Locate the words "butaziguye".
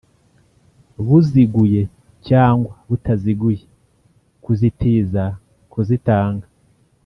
2.87-3.61